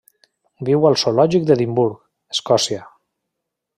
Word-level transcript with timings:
Viu 0.69 0.87
al 0.91 0.95
zoològic 1.01 1.45
d'Edimburg, 1.49 2.01
Escòcia. 2.37 2.81